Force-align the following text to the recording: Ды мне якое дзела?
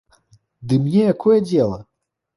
Ды 0.71 0.79
мне 0.85 1.03
якое 1.13 1.37
дзела? 1.49 1.79